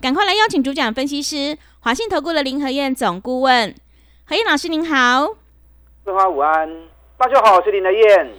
[0.00, 3.74] 赶快来邀请主讲分析师华信投顾的林和燕总顾问，
[4.24, 5.26] 何燕老师您好，
[6.04, 8.30] 桂花午安，大家好，我是林和燕。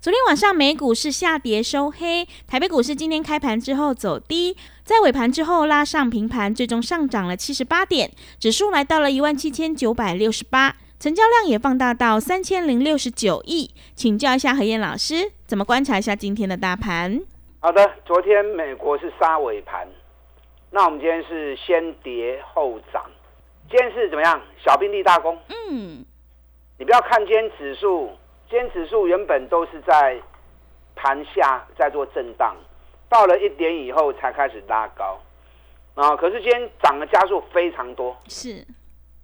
[0.00, 10.76] 昨天晚上美股是下跌收黑，台北股市今天开盘之后走低，在尾盘之后拉上平盘，最终上涨了七十八点，指数来到了一万七千九百六十八。
[10.98, 17.20] 成交量也放大到三千零六十九亿，请教一下何燕老师，怎么观察一下今天的大盘？
[17.60, 19.86] 好的，昨天美国是杀尾盘，
[20.74, 23.04] 那我们今天是先跌后涨，
[23.68, 24.40] 今天是怎么样？
[24.56, 25.38] 小兵立大功。
[25.48, 26.02] 嗯，
[26.78, 28.10] 你不要看今天指数，
[28.48, 30.18] 今天指数原本都是在
[30.96, 32.56] 盘下在做震荡，
[33.10, 35.20] 到了一点以后才开始拉高，
[35.94, 38.16] 啊，可是今天涨的加速非常多。
[38.26, 38.66] 是。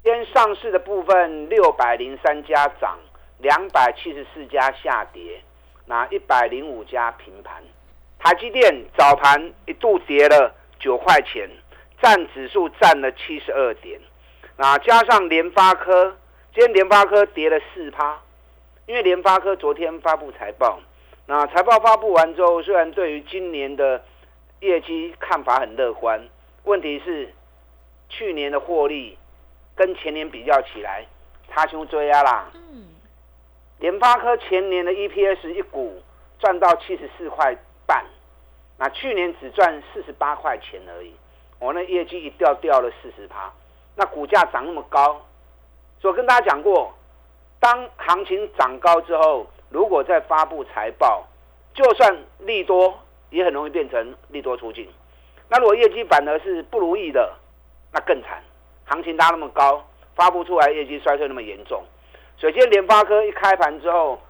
[0.05, 2.99] 今天上市的部分六百零三家涨，
[3.39, 5.43] 两百七十四家下跌，
[5.87, 7.63] 那一百零五家平盘。
[8.19, 11.49] 台积电早盘一度跌了九块钱，
[12.01, 14.01] 占指数占了七十二点。
[14.57, 16.17] 那加上联发科，
[16.55, 18.21] 今天联发科跌了四趴，
[18.87, 20.81] 因为联发科昨天发布财报，
[21.27, 24.03] 那财报发布完之后，虽然对于今年的
[24.61, 26.21] 业绩看法很乐观，
[26.65, 27.33] 问题是
[28.09, 29.17] 去年的获利。
[29.77, 31.07] 跟前年比较起来，
[31.49, 32.51] 差熊追啊啦。
[32.53, 32.89] 嗯，
[33.79, 36.03] 联发科前年的 EPS 一股
[36.41, 38.05] 赚到七十四块半，
[38.79, 41.13] 那去年只赚四十八块钱而已。
[41.59, 43.53] 我那业绩一掉掉了四十趴，
[43.97, 45.21] 那股价涨那么高，
[46.01, 46.95] 所以我跟大家讲过，
[47.59, 51.27] 当行情涨高之后，如果再发布财报，
[51.75, 52.97] 就算利多，
[53.31, 54.89] 也很容易变成利多出境。
[55.49, 57.35] 那如果业绩反而是不如意的，
[57.93, 58.41] 那更惨。
[58.85, 61.83] 行情拉那么高，发布出来业绩衰退那么严重，
[62.37, 64.21] 首先联发科一开盘之后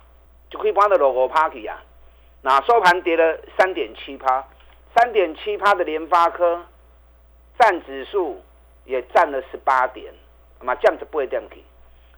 [0.48, 1.78] 就可以帮的 logo party 啊，
[2.42, 4.44] 那收盘跌了三点七趴，
[4.96, 6.64] 三点七趴的联发科
[7.58, 8.42] 占指数
[8.84, 10.12] 也占了十八点，
[10.60, 11.62] 那么这样子不会掉去，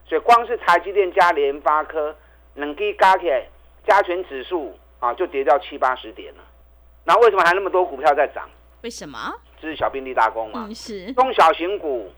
[0.07, 2.15] 所以光是台积电加联发科
[2.55, 3.47] 能给加起来
[3.87, 6.43] 加权指数啊就跌掉七八十点了，
[7.05, 8.49] 那为什么还那么多股票在涨？
[8.83, 9.19] 为什么？
[9.61, 10.69] 这是小兵立大功嘛？
[10.75, 12.11] 是中小型股。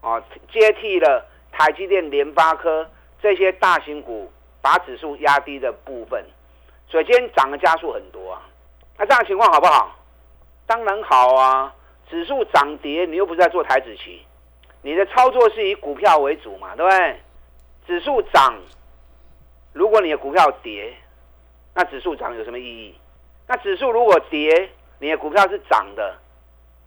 [0.00, 0.22] 啊，
[0.52, 2.86] 接替了台积电、联发科
[3.22, 6.22] 这些大型股，把指数压低的部分，
[6.94, 8.40] 所以今天涨的加速很多啊。
[8.96, 9.98] 那这样情况好不好？
[10.64, 11.74] 当然好啊。
[12.08, 14.24] 指数涨跌，你又不是在做台子期，
[14.82, 17.16] 你的操作是以股票为主嘛，对不对？
[17.84, 18.54] 指数涨，
[19.72, 20.94] 如果你的股票跌，
[21.74, 22.94] 那指数涨有什么意义？
[23.48, 26.14] 那指数如果跌，你的股票是涨的，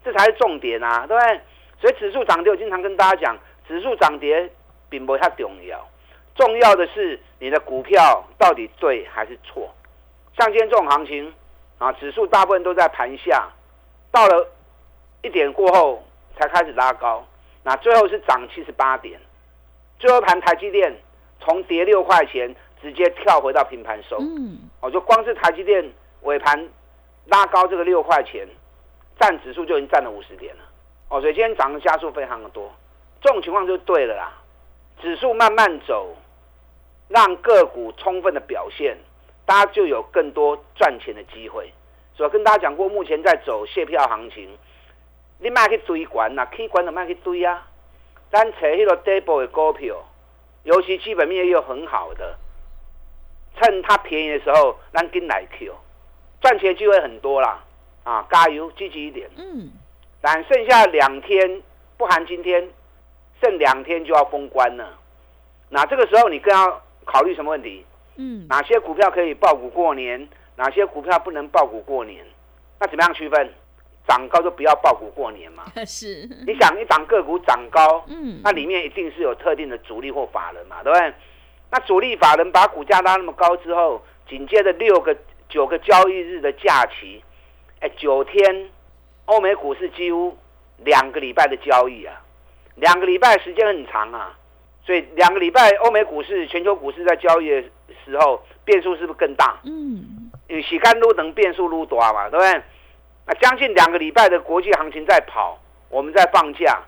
[0.06, 1.41] 这才是重点啊，对不对？
[1.81, 4.50] 所以指数涨跌，我经常跟大家讲，指数涨跌
[4.88, 5.85] 并不太重要，
[6.35, 9.69] 重要的是你的股票到底对还是错。
[10.38, 11.34] 像今天这种行情
[11.80, 13.50] 啊，指数大部分都在盘下，
[14.12, 14.48] 到了
[15.24, 16.03] 一点过后
[16.38, 17.25] 才开始拉高，
[17.64, 19.20] 那最后是涨七十八点，
[19.97, 20.96] 最后盘台积电
[21.40, 24.18] 从跌六块钱直接跳回到平盘收。
[24.20, 26.70] 嗯，我就光是台积电尾盘
[27.26, 28.47] 拉高这个六块钱，
[29.20, 30.62] 占指数就已经占了五十点了。
[31.09, 32.72] 哦，所以今天涨的加速非常的多，
[33.22, 34.31] 这种情况就对了啦。
[35.02, 36.16] 指数慢慢走，
[37.08, 38.97] 让个股充分的表现，
[39.47, 41.74] 大家就有更多赚钱的机会。
[42.13, 44.50] 所以跟大家讲过，目前在走卸票行情，
[45.40, 47.66] 你卖去追管呐，可以管的卖去追啊。
[48.30, 49.96] 但扯迄个 double 的股票，
[50.63, 52.38] 尤其基本面又很好的，
[53.56, 55.74] 趁它便宜的时候，咱跟来 Q，
[56.41, 57.64] 赚钱机会很多啦。
[58.03, 59.29] 啊，加油，积极一点。
[59.38, 59.72] 嗯。
[60.19, 61.61] 但剩下两天，
[61.97, 62.70] 不含今天，
[63.41, 64.97] 剩两天就要封关了。
[65.70, 67.85] 那这个时候你更要考虑什么问题？
[68.17, 70.28] 嗯，哪些股票可以爆股过年？
[70.55, 72.25] 哪些股票不能爆股过年？
[72.79, 73.49] 那怎么样区分？
[74.08, 75.64] 涨高就不要爆股过年嘛。
[75.85, 76.28] 是。
[76.46, 81.14] 你想一涨个股涨高，嗯，那里面一定是有特定的主力或法人嘛，对不对？
[81.72, 85.16] 那主力法人把股价拉那么高之后，紧接着六个、
[85.49, 87.23] 九个交易日的假期，
[87.79, 88.70] 哎，九天。
[89.25, 90.37] 欧美股市几乎
[90.85, 92.16] 两个礼拜的交易啊，
[92.75, 94.36] 两个礼拜时间很长啊，
[94.87, 97.61] 所以两个礼拜欧美股市、全球股市在交易的
[98.05, 99.59] 时候变数是不是更大？
[99.66, 102.61] 嗯，因为干路等变数撸多嘛，对不对？
[103.25, 106.79] 那将近两个礼拜的国际行情在跑，我们在放假，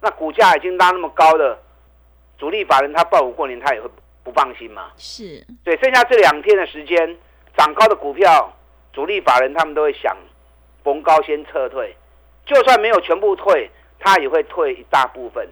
[0.00, 1.58] 那股价已经拉那么高了，
[2.38, 3.90] 主力法人他报股过年他也会
[4.22, 4.92] 不放心嘛？
[4.96, 7.18] 是，对，剩下这两天的时间，
[7.56, 8.52] 涨高的股票，
[8.92, 10.16] 主力法人他们都会想
[10.84, 11.96] 逢高先撤退，
[12.46, 13.68] 就算没有全部退，
[13.98, 15.48] 他也会退一大部分，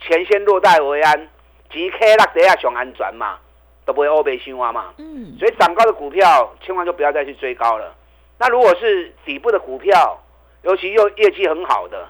[0.00, 1.28] 钱先落袋为安，
[1.70, 3.38] 即 K 那底下上安全嘛，
[3.84, 4.94] 都不会欧北新蛙嘛。
[4.98, 7.94] 嗯，所以涨高的股票千万就不要再去追高了。
[8.38, 10.20] 那如果是底部的股票，
[10.62, 12.08] 尤其又业绩很好的，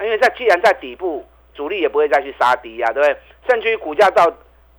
[0.00, 3.16] 因为在既然在底部，主力也不会再去杀低呀、对不对？
[3.48, 4.32] 甚至于股价到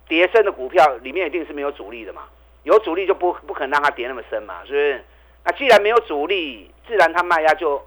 [0.08, 2.22] 跌深的股票里面一定是没有主力的嘛，
[2.64, 5.04] 有主力就不不可能让它跌那么深嘛，是不是？
[5.44, 7.80] 那既然没有主力，自然它卖压就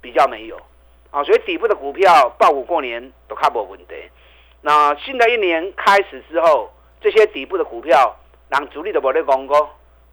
[0.00, 0.60] 比较没有
[1.10, 3.94] 啊，所以底部的股票爆股过年都看不问题。
[4.60, 6.70] 那新的一年开始之后，
[7.00, 8.14] 这些底部的股票，
[8.48, 9.70] 让主力的不在公告，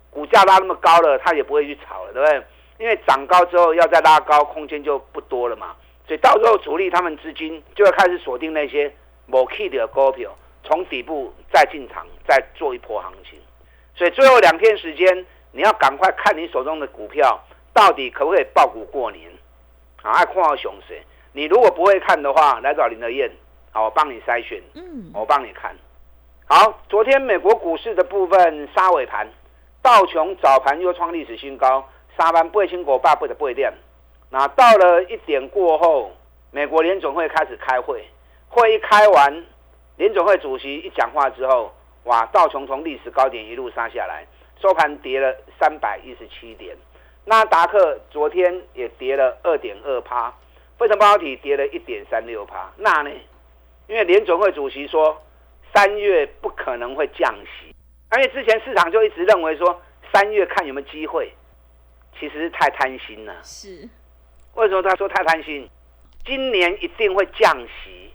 [0.10, 2.44] 股价拉那么高了，他也不会去炒了，对不对？
[2.78, 5.76] 因为涨高之后要再拉高，空间就不多了嘛。
[6.08, 8.94] 所以到时候主力他们资金就会开始锁定那些
[9.26, 10.34] 某 key 的股票，
[10.64, 13.40] 从底部再进场，再做一波行情。
[13.96, 17.44] 所以最后两天时间，你要赶快看你手中的股票
[17.74, 19.32] 到底可不可以爆股过年
[20.06, 20.12] 啊？
[20.12, 21.02] 爱看好熊谁？
[21.34, 23.30] 你如果不会看的话，来找林德燕，
[23.72, 25.76] 好，我帮你筛选，嗯，我帮你看。
[26.48, 29.28] 好，昨天美国股市的部分杀尾盘，
[29.82, 33.74] 道琼早盘又创历史新高，沙班八千股八八的八点。
[34.30, 36.12] 那到了一点过后，
[36.52, 38.08] 美国联总会开始开会，
[38.48, 39.46] 会一开完，
[39.98, 41.74] 联总会主席一讲话之后，
[42.04, 44.26] 哇，道琼从历史高点一路杀下来，
[44.62, 46.78] 收盘跌了三百一十七点。
[47.26, 50.32] 纳达克昨天也跌了二点二趴，
[50.78, 52.72] 费城半导体跌了一点三六趴。
[52.78, 53.10] 那呢？
[53.88, 55.22] 因为联总会主席说
[55.74, 57.76] 三月不可能会降息，
[58.10, 59.82] 而且之前市场就一直认为说
[60.14, 61.32] 三月看有没有机会，
[62.20, 63.36] 其实是太贪心了。
[63.44, 63.90] 是，
[64.56, 65.70] 为什么他说太贪心？
[66.26, 68.12] 今年一定会降息，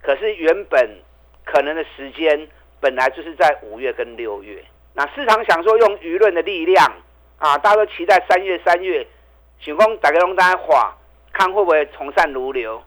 [0.00, 0.98] 可是原本
[1.44, 2.48] 可能的时间
[2.80, 4.64] 本来就是在五月跟六月。
[4.94, 6.92] 那市场想说用舆论的力量
[7.40, 9.06] 啊，大家都期待三月三月，
[9.60, 10.94] 想讲大家拢大家话，
[11.32, 12.80] 看会不会从善如流。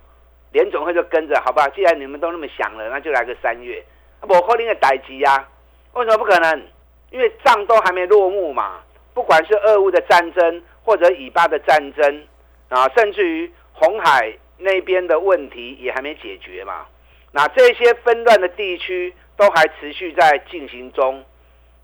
[0.52, 1.68] 联总会就跟着，好吧？
[1.70, 3.84] 既然你们都那么想了，那就来个三月。
[4.22, 5.50] 我后天的逮级啊，
[5.94, 6.68] 为什么不可能？
[7.10, 8.80] 因为仗都还没落幕嘛。
[9.16, 12.24] 不管是俄乌的战争，或者以巴的战争，
[12.70, 16.86] 啊，甚至于红海那边的问题也还没解决嘛。
[17.32, 21.26] 那这些纷乱的地区都还持续在进行中，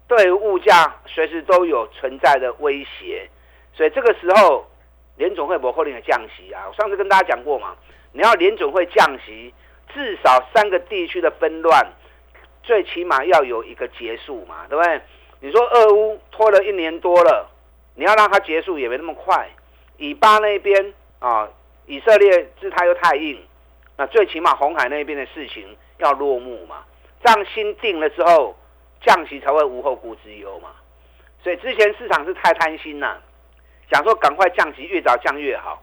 [0.09, 3.29] 对于物价随时都有存在的威胁。
[3.73, 4.65] 所以这个时候，
[5.15, 6.65] 联总会不后天的降息啊。
[6.67, 7.73] 我上次跟大家讲过嘛。
[8.11, 9.53] 你要联总会降息，
[9.93, 11.87] 至少三个地区的纷乱，
[12.63, 14.99] 最起码要有一个结束嘛，对不对？
[15.41, 17.47] 你说俄乌拖了一年多了，
[17.93, 19.47] 你要让它结束也没那么快。
[19.97, 21.47] 以巴那边啊，
[21.85, 23.39] 以色列姿态又太硬，
[23.95, 26.83] 那最起码红海那边的事情要落幕嘛，
[27.23, 28.57] 这样心定了之后，
[29.01, 30.69] 降息才会无后顾之忧嘛。
[31.43, 33.21] 所以之前市场是太贪心了，
[33.91, 35.81] 想说赶快降息，越早降越好，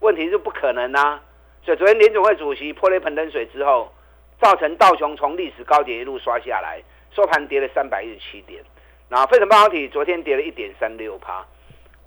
[0.00, 1.20] 问题是不可能啊。
[1.64, 3.90] 所以昨天联总会主席泼了一盆冷水之后，
[4.38, 8.62] 造成道琼从历史高点一路刷下来，收盘跌了三百一十七点。
[9.08, 11.44] 然后费城半导体昨天跌了一点三六趴，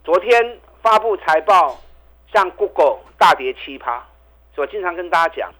[0.03, 1.79] 昨天发布财报，
[2.31, 4.05] 像 Google 大跌七趴。
[4.53, 5.51] 所以我经常跟大家讲，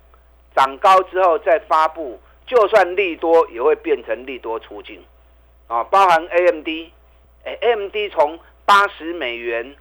[0.56, 5.04] 涨高之后再发布，就算利多也会变成利多出境
[5.68, 6.68] 啊，包含 AMD，
[7.44, 9.75] 哎，AMD 从八十美元。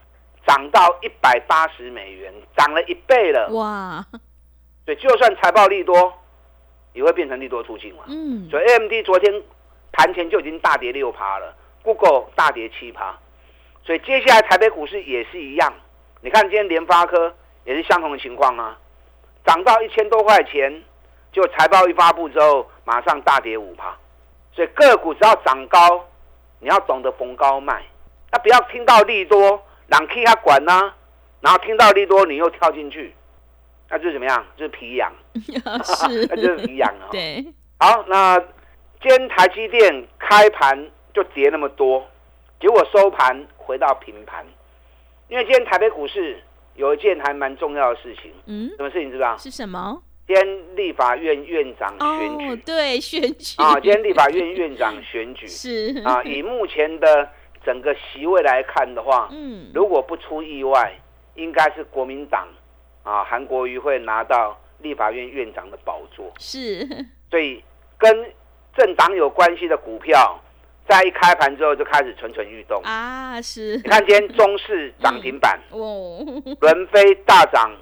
[0.46, 3.48] 涨到一百八十美元，涨了一倍了。
[3.48, 4.06] 哇！
[4.84, 6.14] 所以就算财报利多，
[6.92, 8.04] 也会变成利多出境嘛。
[8.06, 9.42] 嗯，所以 AMD 昨天
[9.90, 13.18] 盘前就已经大跌六趴了，Google 大跌七趴。
[13.82, 15.74] 所以接下来台北股市也是一样。
[16.20, 18.78] 你看今天联发科也是相同的情况啊，
[19.44, 20.80] 涨到一千多块钱，
[21.36, 23.94] 就财报一发布之后，马上大跌五趴。
[24.54, 26.02] 所以个股只要涨高，
[26.60, 27.84] 你要懂得逢高卖，
[28.32, 29.62] 那不要听到利多。
[29.88, 30.94] 让 K 他管呢，
[31.40, 33.14] 然后听到利多你又跳进去，
[33.90, 34.44] 那就是怎么样？
[34.56, 37.06] 就是皮痒， 是，那就是皮痒啊。
[37.12, 37.46] 对，
[37.78, 38.36] 好，那
[39.00, 42.04] 今天台积电开盘就跌那么多，
[42.58, 44.44] 结果收盘回到平盘。
[45.28, 46.42] 因为今天台北股市
[46.76, 49.36] 有一件还蛮重要的事情，嗯，什么事情知道？
[49.36, 50.02] 是什么？
[50.26, 53.54] 今天立法院院长选举，哦，对，选举。
[53.58, 55.46] 啊，今天立法院院长选举。
[55.48, 56.02] 是。
[56.04, 57.28] 啊，以目前的。
[57.64, 60.96] 整个席位来看的话，嗯，如果不出意外，
[61.34, 62.46] 应该是国民党
[63.02, 66.32] 啊，韩国瑜会拿到立法院院长的宝座。
[66.38, 66.86] 是，
[67.28, 67.60] 所以
[67.98, 68.32] 跟
[68.76, 70.40] 政党有关系的股票，
[70.88, 72.80] 在一开盘之后就开始蠢蠢欲动。
[72.84, 73.42] 啊。
[73.42, 76.24] 是，你看今天中市涨停板，哦，
[76.60, 77.74] 伦飞大涨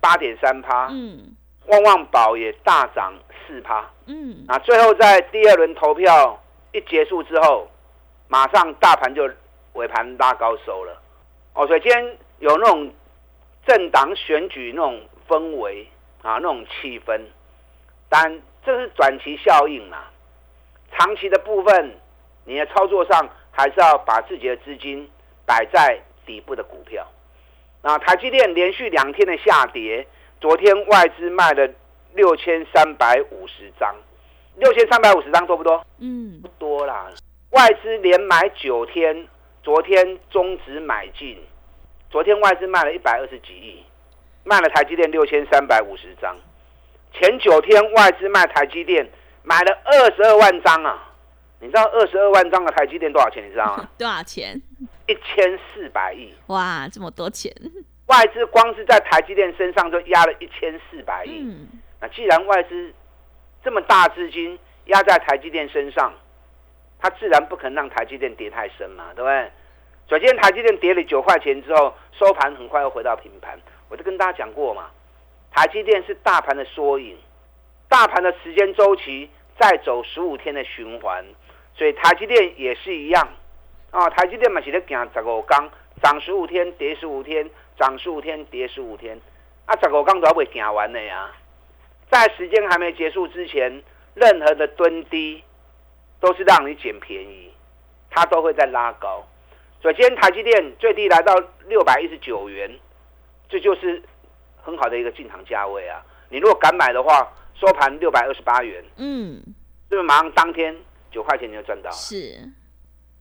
[0.00, 1.34] 八点三趴，嗯
[1.66, 3.14] 旺旺宝也大涨
[3.46, 3.88] 四趴。
[4.06, 6.42] 嗯，那最后在第二轮投票
[6.72, 7.68] 一结束之后，
[8.28, 9.30] 马上大盘就
[9.74, 11.00] 尾盘拉高收了。
[11.54, 12.92] 哦，所以今天有那种
[13.66, 15.88] 政党选举那种氛围
[16.22, 17.20] 啊，那种气氛，
[18.08, 20.04] 但这是短期效应嘛。
[20.92, 21.96] 长期的部分，
[22.44, 25.10] 你的操作上还是要把自己的资金
[25.46, 27.06] 摆在底部的股票。
[27.82, 30.06] 那台积电连续两天的下跌，
[30.44, 31.66] 昨天外资卖了
[32.12, 33.96] 六千三百五十张，
[34.56, 35.82] 六千三百五十张多不多？
[36.00, 37.10] 嗯不多啦。
[37.52, 39.26] 外资连买九天，
[39.62, 41.42] 昨天中止买进，
[42.10, 43.82] 昨天外资卖了一百二十几亿，
[44.44, 46.36] 卖了台积电六千三百五十张。
[47.14, 49.10] 前九天外资卖台积电
[49.42, 51.10] 买了二十二万张啊！
[51.58, 53.42] 你知道二十二万张的台积电多少钱？
[53.46, 53.88] 你知道吗？
[53.96, 54.60] 多少钱？
[55.06, 56.34] 一千四百亿。
[56.48, 57.50] 哇，这么多钱！
[58.06, 61.42] 外资光是在台积电身上就压了一千四百亿。
[61.42, 61.68] 嗯
[62.00, 62.92] 那既然外资
[63.62, 66.12] 这么大资金压在台积电身上，
[67.00, 69.50] 它自然不可能让台积电跌太深嘛，对不对？
[70.06, 73.58] 所以今天台积电跌了九块钱之后，收盘很快又回到平盘。
[73.88, 74.90] 我就跟大家讲过嘛，
[75.50, 77.16] 台积电是大盘的缩影，
[77.88, 81.24] 大盘的时间周期再走十五天的循环，
[81.74, 83.26] 所以台积电也是一样
[83.92, 84.10] 啊。
[84.10, 85.70] 台积电嘛是在行十五天，
[86.02, 87.48] 涨十五天跌十五天，
[87.78, 89.18] 涨十五天跌十五天，
[89.66, 91.30] 啊，十五刚都还未行完的呀。
[92.10, 93.82] 在时间还没结束之前，
[94.14, 95.42] 任何的蹲低
[96.20, 97.50] 都是让你捡便宜，
[98.10, 99.26] 它都会在拉高。
[99.80, 101.34] 所以今天台积电最低来到
[101.66, 102.70] 六百一十九元，
[103.48, 104.02] 这就是
[104.62, 106.02] 很好的一个进场价位啊！
[106.30, 109.42] 你如果敢买的话，收盘六百二十八元，嗯，
[109.88, 110.74] 是不是马上当天
[111.10, 111.96] 九块钱你就赚到了？
[111.96, 112.38] 是，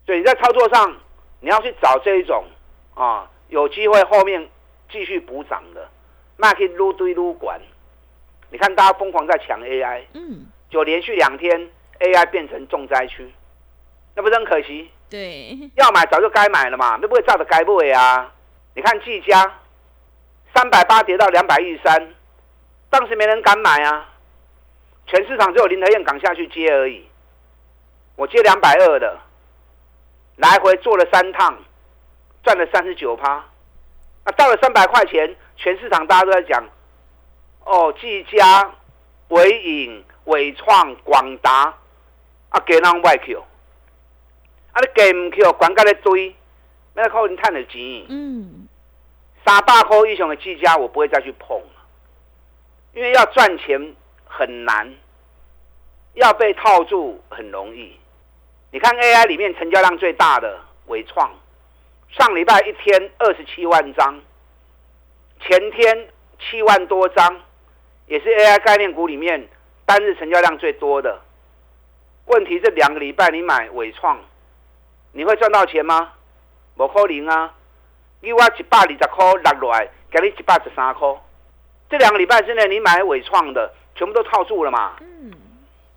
[0.05, 0.95] 所以你在操作上，
[1.39, 2.45] 你要去找这一种
[2.95, 4.49] 啊，有机会后面
[4.91, 5.89] 继续补涨的，
[6.37, 7.59] 那可以撸堆撸管。
[8.49, 11.69] 你看大家疯狂在抢 AI，嗯，就连续两天
[11.99, 13.31] AI 变成重灾区，
[14.15, 14.91] 那不是很可惜？
[15.09, 18.31] 对，要买早就该买了嘛，那不会照着该买啊？
[18.75, 19.59] 你看技嘉
[20.53, 22.13] 三百八跌到两百一十三，
[22.89, 24.09] 当时没人敢买啊，
[25.07, 27.07] 全市场只有林德燕敢下去接而已。
[28.15, 29.19] 我接两百二的，
[30.35, 31.57] 来回做了三趟，
[32.43, 33.43] 赚了三十九趴。
[34.25, 36.63] 那到了三百块钱，全市场大家都在讲，
[37.65, 38.71] 哦，技嘉、
[39.29, 41.73] 伟影、伟创、广达，
[42.49, 43.43] 啊，给人外 Q。
[44.73, 46.35] 啊，你给唔 Q，，管到咧堆，
[46.93, 48.05] 那靠你赚的钱。
[48.09, 48.67] 嗯，
[49.45, 51.85] 三百块以上的技嘉，我不会再去碰了，
[52.93, 53.95] 因为要赚钱
[54.25, 54.91] 很难，
[56.13, 57.99] 要被套住很容易。
[58.71, 61.31] 你看 AI 里面成交量最大的伟创，
[62.17, 64.21] 上礼拜一天二十七万张，
[65.41, 66.07] 前天
[66.39, 67.41] 七万多张，
[68.05, 69.47] 也是 AI 概念股里面
[69.85, 71.19] 单日成交量最多的。
[72.25, 74.19] 问题这两个礼拜你买伟创，
[75.11, 76.13] 你会赚到钱吗？
[76.75, 77.53] 不可能啊！
[78.21, 81.07] 你我一百二十块落来，给你一百十三块。
[81.89, 84.97] 这两个礼拜之内，你买伟创的全部都套住了嘛？
[85.01, 85.33] 嗯，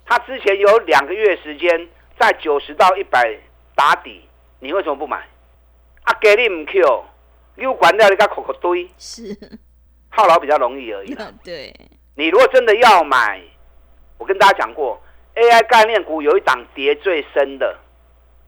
[0.07, 3.39] 他之前有两个月时间在九十到一百
[3.75, 4.27] 打底，
[4.61, 5.23] 你为什么不买？
[6.07, 7.05] 啊，给你唔 Q，
[7.57, 9.37] 你又管掉你个口口堆，是，
[10.13, 11.31] 套牢比较容易而已啦。
[11.45, 11.75] 对，
[12.15, 13.43] 你如果真的要买，
[14.17, 15.03] 我跟大家讲过
[15.35, 17.77] ，AI 概念股有一档跌最深的，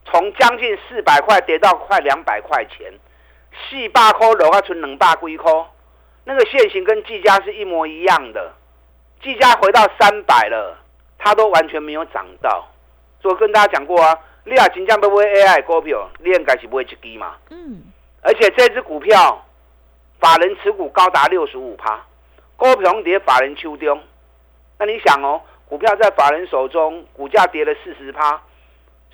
[0.04, 2.92] 从将近四百块跌到快两百块钱，
[3.68, 5.52] 四百块落啊，存两百几块，
[6.24, 8.54] 那个线型跟技嘉是一模一样的，
[9.20, 10.78] 技嘉回到三百了，
[11.18, 12.68] 它都完全没有涨到。
[13.20, 14.16] 所以我跟大家讲过啊，
[14.48, 17.36] 你啊真正要买 AI 股票，你应该是买一支嘛。
[17.50, 17.82] 嗯，
[18.22, 19.44] 而且这只股票，
[20.18, 22.02] 法人持股高达六十五趴，
[22.56, 24.00] 股票跌法人手中。
[24.78, 28.40] 那你想哦，股票在法人手中，股价跌了四十趴，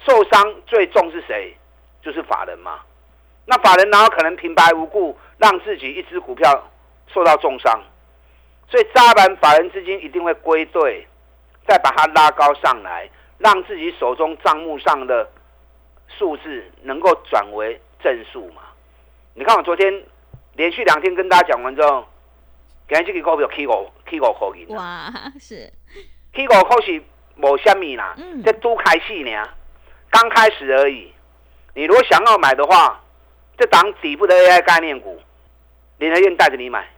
[0.07, 1.57] 受伤最重是谁？
[2.03, 2.81] 就是法人嘛。
[3.47, 6.71] 那法人哪有可能平白无故让自己一只股票
[7.13, 7.83] 受到重伤？
[8.69, 11.07] 所以扎板法人资金一定会归队，
[11.67, 15.29] 再把它拉高上来，让自己手中账目上的
[16.19, 18.63] 数字能够转为正数嘛。
[19.35, 20.05] 你看我昨天
[20.55, 22.07] 连续两天跟大家讲完之后，
[22.89, 25.73] 今日这个股票起五起五块银，哇，是，
[26.35, 27.03] 起五块是
[27.37, 29.49] 无虾米啦嗯，这都开始呢，
[30.11, 31.13] 刚开始而已。
[31.75, 33.03] 你如果想要买的话，
[33.59, 35.21] 这档底部的 AI 概念股，
[35.99, 36.89] 联合院带着你买，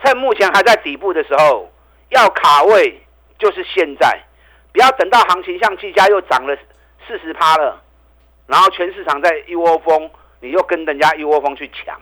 [0.00, 1.68] 趁目前还在底部的时候，
[2.10, 3.02] 要卡位
[3.38, 4.22] 就是现在，
[4.72, 6.56] 不要等到行情像技嘉又涨了
[7.06, 7.82] 四十趴了，
[8.46, 10.10] 然后全市场在一窝蜂，
[10.40, 11.98] 你又跟人家一窝蜂去抢，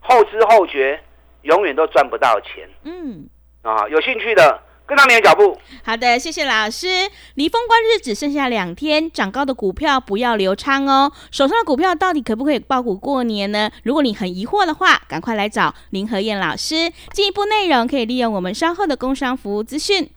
[0.00, 1.00] 后知后觉，
[1.42, 2.68] 永远都赚不到钱。
[2.84, 3.28] 嗯，
[3.62, 5.58] 啊，有兴趣的跟上你的脚步。
[5.84, 6.86] 好的，谢谢老师。
[7.34, 11.12] 离封关日只剩下两天，涨高的股票不要留仓哦。
[11.30, 13.70] 手上的股票到底可不可以爆股过年呢？
[13.84, 16.90] 如果你很疑惑的话，赶快来找林和燕老师。
[17.12, 20.10] 进一步内容可以利用我们稍后的工商服务资讯。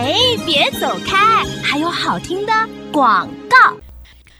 [0.00, 0.14] 哎，
[0.46, 2.52] 别走开，还有好听的
[2.92, 3.76] 广告。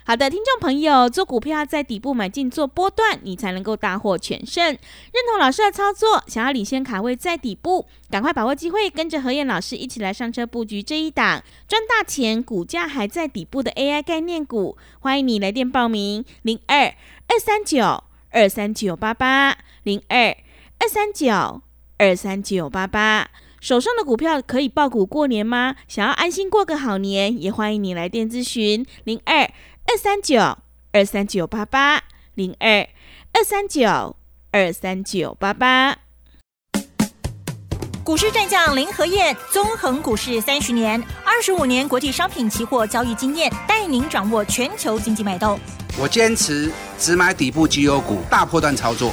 [0.05, 4.65] 好的，听众朋友，做股票在底部买进做波段，你才能够大获全胜。
[4.65, 4.79] 认
[5.29, 14.79] 同老师的操作，想要领先卡位在底部，赶快把握机会，跟着何燕老师一起来上车布局这一档赚大钱、股价还在底部的 AI 概念股。
[15.00, 16.95] 欢迎你来电报名：零二
[17.27, 20.37] 二三九二三九八八零二
[20.79, 21.61] 二三九
[21.99, 23.29] 二三九八八。
[23.61, 25.75] 手上的股票可以爆股过年吗？
[25.88, 30.59] 想要安心过个好年，也欢迎你来电咨询零二二三九
[30.93, 32.88] 二三九八八零二
[33.33, 34.17] 二三九
[34.53, 35.99] 二三九八八。
[38.05, 45.59] 股市战将林和燕，纵横股市三十年，二十五年国际商品期货交易经验，带您掌握全球经济脉动。
[45.99, 49.12] 我坚持只买底部绩优股，大波段操作。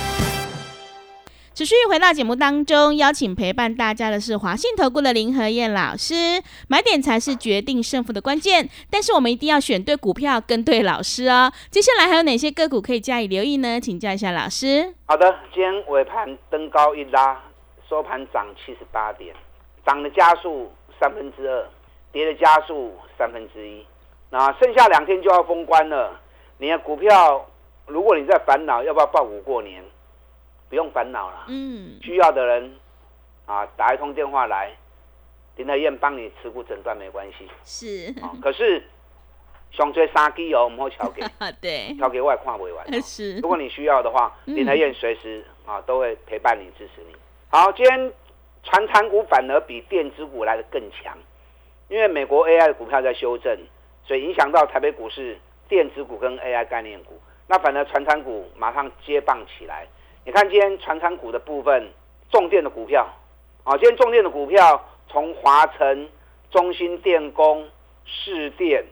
[1.61, 6.41] 持续回到节目当中，邀请陪伴大家的是华信投顾的林和燕老师。
[6.67, 11.53] 买点才是决定胜负的关键，但是我们一定要选对股票，跟对老师哦。
[11.69, 13.79] 接下来还有哪些个股可以加以留意呢？
[13.79, 14.91] 请教一下老师。
[15.05, 17.39] 好的，今天尾盘登高一拉，
[17.87, 19.35] 收盘涨七十八点，
[19.85, 21.67] 涨的加速三分之二，
[22.11, 23.85] 跌的加速三分之一。
[24.31, 26.19] 那剩下两天就要封关了，
[26.57, 27.45] 你的股票，
[27.85, 29.83] 如果你在烦恼要不要报股过年？
[30.71, 32.71] 不用烦恼了，嗯，需要的人
[33.45, 34.71] 啊，打一通电话来，
[35.57, 37.45] 林德燕帮你持股诊断没关系。
[37.65, 38.81] 是，啊，可是
[39.73, 41.21] 想追三 G 哦，唔好敲给，
[41.59, 42.87] 对，敲给外看不完。
[43.03, 47.13] 是，如果你需要的话，林德燕随时啊都会陪伴你支持你。
[47.49, 48.13] 好，今天
[48.63, 51.17] 传产股反而比电子股来的更强，
[51.89, 53.59] 因为美国 AI 的股票在修正，
[54.05, 59.85] 所以影响到台北股市电子股跟 AI 概念股，那反而传产股马上接棒起来。
[60.23, 61.89] 你看今天船厂股的部分，
[62.29, 63.07] 重电的股票，
[63.63, 66.07] 啊，今天重电的股票从华晨、
[66.51, 67.67] 中兴电工、
[68.05, 68.85] 市电，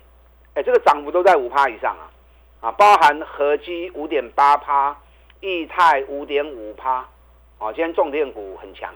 [0.56, 2.10] 哎，这个涨幅都在五趴以上啊，
[2.62, 4.98] 啊，包含合基五点八趴，
[5.40, 7.06] 易泰五点五趴，
[7.60, 8.92] 啊，今天重电股很强。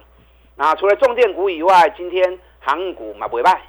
[0.56, 3.62] 那除了重电股以外，今天航股嘛不会败，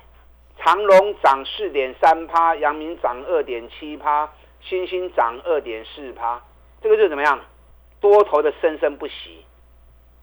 [0.58, 6.40] 长隆涨四点三趴，阳明涨二点七趴，新兴涨二点四趴，
[6.80, 7.38] 这个是怎么样？
[8.04, 9.42] 多头的生生不息，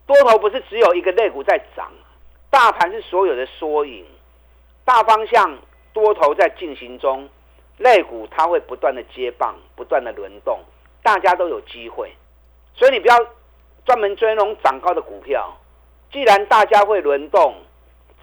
[0.06, 1.90] 多头不是只有一个类股在涨，
[2.48, 4.06] 大盘是所有的缩影，
[4.84, 5.58] 大方向
[5.92, 7.28] 多头在进行中，
[7.78, 10.60] 类股它会不断的接棒，不断的轮动，
[11.02, 12.12] 大家都有机会，
[12.72, 13.18] 所以你不要
[13.84, 15.52] 专门追那种涨高的股票，
[16.12, 17.56] 既然大家会轮动，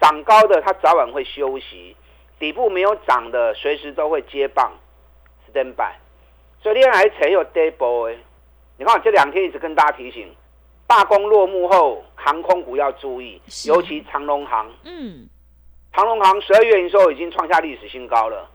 [0.00, 1.94] 涨高的它早晚会休息，
[2.38, 4.72] 底部没有涨的随时都会接棒
[5.52, 5.92] ，stand by，
[6.62, 8.16] 所以你还才有 day boy。
[8.80, 10.34] 你看，这两天一直跟大家提醒，
[10.86, 14.66] 罢工落幕后，航空股要注意，尤其长龙航。
[14.84, 15.28] 嗯，
[15.92, 18.48] 长龙航十二月营收已经创下历史新高了，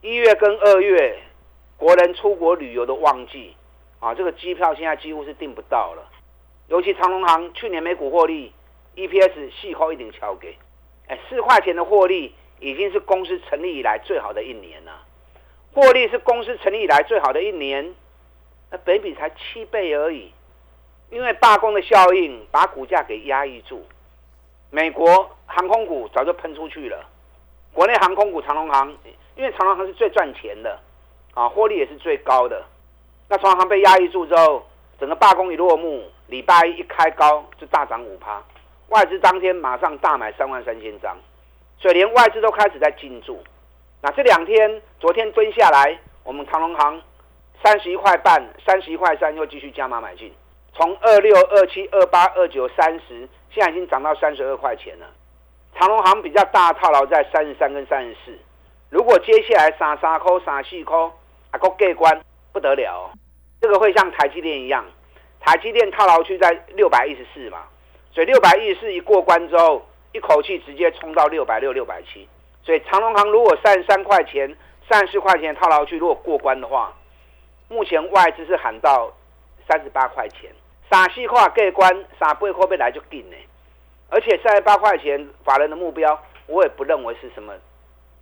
[0.00, 1.18] 一月跟二月，
[1.76, 3.56] 国人出国旅游的旺季，
[3.98, 6.08] 啊，这个机票现在几乎是订不到了。
[6.68, 8.52] 尤其长龙航去年每股获利
[8.94, 10.56] EPS 细扣一点敲给，
[11.08, 15.02] 哎，四块钱的获利已经是公司成立以来最好的一年了，
[15.72, 17.92] 获利是公司成立以来最好的一年。
[18.78, 20.32] 本比才七倍而已，
[21.10, 23.86] 因为罢工的效应把股价给压抑住。
[24.70, 27.04] 美国航空股早就喷出去了，
[27.72, 28.92] 国内航空股长龙航，
[29.36, 30.80] 因为长龙航是最赚钱的，
[31.34, 32.64] 啊，获利也是最高的。
[33.28, 34.66] 那长龙航被压抑住之后，
[34.98, 38.42] 整个罢工一落幕，礼拜一一开高就大涨五趴，
[38.88, 41.16] 外资当天马上大买三万三千张，
[41.78, 43.40] 所以连外资都开始在进驻。
[44.00, 47.00] 那这两天，昨天蹲下来，我们长龙航。
[47.64, 50.30] 三十一块半，三十一块三，又继续加码买进，
[50.74, 55.06] 从二六、二七、二八、二九、三十，现在已经涨到三十二块钱了。
[55.74, 58.38] 长隆行比较大套牢在三十三跟三十四，
[58.90, 61.10] 如果接下来三三扣、三四扣，
[61.52, 62.20] 啊，够过关
[62.52, 63.10] 不得了，
[63.62, 64.84] 这个会像台积电一样，
[65.40, 67.62] 台积电套牢区在六百一十四嘛，
[68.12, 72.28] 所以六百一十四一过关之后，一口气直接冲到六百六、六百七，
[72.62, 74.54] 所以长隆行如果三十三块钱、
[74.90, 76.92] 三十四块钱套牢区如果过关的话，
[77.68, 79.12] 目前外资是喊到
[79.68, 80.50] 三十八块钱，
[80.90, 83.36] 三四块过关，三八块要来就定呢。
[84.10, 87.54] 而且三十八块钱法人的目标，我也不认为是什么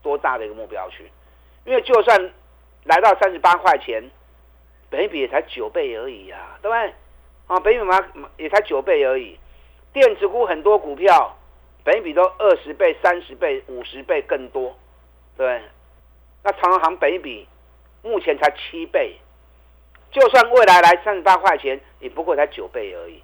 [0.03, 1.11] 多大的一个目标去，
[1.65, 2.33] 因为就算
[2.85, 4.03] 来到三十八块钱，
[4.89, 6.95] 本比也才九倍而已啊，对不对？
[7.49, 7.99] 啊，本比嘛
[8.37, 9.39] 也才九倍而已。
[9.93, 11.37] 电子股很多股票，
[11.85, 14.75] 本比都二十倍、三十倍、五十倍更多，
[15.37, 15.61] 对。
[16.45, 17.47] 那长航本比
[18.03, 19.17] 目前才七倍，
[20.13, 23.23] 就算未来来三十八块钱，也不过才九倍而已。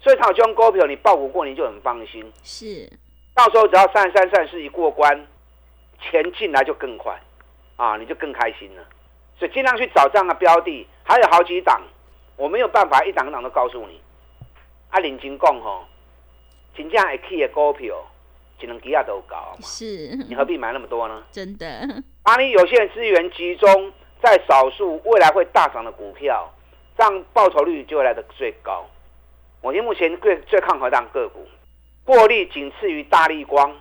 [0.00, 2.30] 所以，炒中股票你报股过，你就很放心。
[2.42, 2.90] 是，
[3.34, 5.26] 到时候只要三三三四一过关，
[6.00, 7.18] 钱进来就更快，
[7.76, 8.82] 啊，你就更开心了。
[9.38, 11.80] 所以尽量去找这样的标的，还有好几档，
[12.36, 14.00] 我没有办法一档一档都告诉你。
[14.90, 15.84] 啊，领金讲吼，
[16.76, 17.96] 真正会起的股票，
[18.58, 19.62] 只能几下都搞嘛。
[19.62, 21.22] 是，你何必买那么多呢？
[21.30, 23.92] 真的，把你有限资源集中
[24.24, 26.50] 在少数未来会大涨的股票，
[26.96, 28.86] 这样报酬率就会来的最高。
[29.60, 31.46] 我目前最最看好档个股，
[32.06, 33.76] 获利仅次于大力光。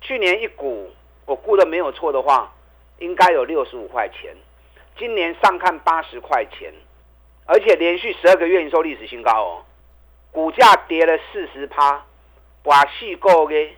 [0.00, 0.90] 去年一股
[1.26, 2.50] 我估的没有错的话，
[2.98, 4.34] 应该有六十五块钱。
[4.96, 6.72] 今年上看八十块钱，
[7.44, 9.62] 而且连续十二个月营收历史新高哦。
[10.32, 12.02] 股价跌了四十趴，
[12.62, 13.68] 哇，细够嘅。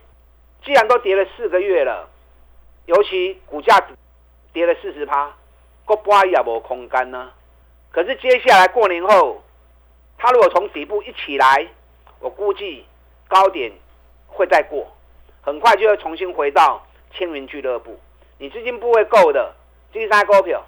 [0.65, 2.09] 既然都跌了四个月了，
[2.85, 3.85] 尤其股价
[4.53, 5.35] 跌了四十趴，
[5.87, 7.33] 个波也无空间呢。
[7.91, 9.43] 可是接下来过年后。
[10.19, 11.69] 他如果从底部一起来，
[12.21, 12.87] 我估计
[13.29, 13.71] 高点
[14.27, 14.91] 会再过，
[15.43, 16.83] 很快就会重新回到
[17.15, 18.01] 青云俱乐部。
[18.39, 19.55] 你资金部位够的，
[19.93, 20.65] 金沙股票。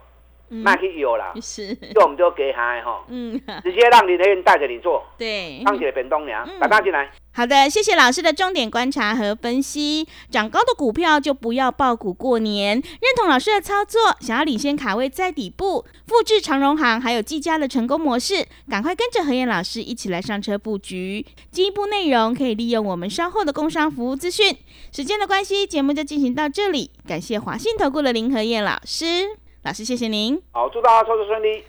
[0.50, 7.10] 那可以有啦，是，就我们就给他哈，嗯， 直接让林德燕带着你做，对，放起来变东娘，把他进来。
[7.34, 10.08] 好的，谢谢老师的重点观察和分析。
[10.28, 12.84] 涨高的股票就不要爆股过年，认
[13.16, 21.24] 同老师的操作，想要领先卡位在底部，复制长荣行还有技嘉的成功模式，赶快跟着何燕老师一起来上车布局。
[21.52, 24.56] 进一步内容可以利用我们稍后的工商服务资讯。
[24.90, 29.04] 时间的关系，节目就进行到这里，感谢华信投顾的林何燕老师。
[29.64, 30.40] 老师，谢谢您。
[30.52, 31.64] 好，祝大家操作顺利。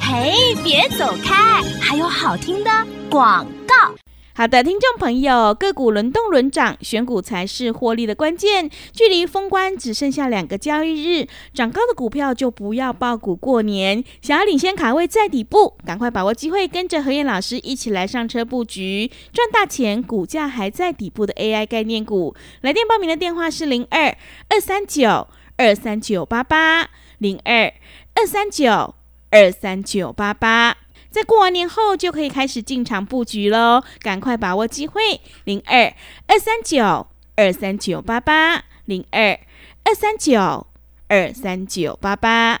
[0.00, 2.70] 嘿，别走开，还有好听的
[3.10, 3.94] 广告。
[4.34, 8.70] 好的，听众朋友，个股轮动轮涨，选股才是获利的关键。
[8.92, 14.04] 距离封关只剩下两个交易日，涨高的股票就不要爆股过年。
[14.20, 20.02] 想要领先卡位在底部，赶快把握机会，跟着何燕老师一起来上车布局，赚大钱。
[20.02, 24.14] 股价还在底部的 AI 概念股，来电报名的电话是零二
[24.50, 25.26] 二三九
[25.56, 26.90] 二三九八八。
[27.18, 27.72] 零二
[28.14, 28.94] 二三九
[29.30, 30.76] 二三九八八，
[31.10, 35.18] 在过完年后就可以开始进场布局喽，赶快把握机会！
[35.44, 35.94] 零二
[36.26, 39.40] 二三九二三九八八，零二
[39.84, 40.66] 二三九
[41.08, 42.60] 二三九八八。